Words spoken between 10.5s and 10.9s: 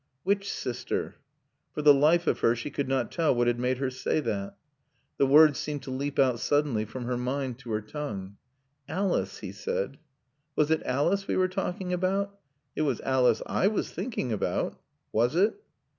"Was it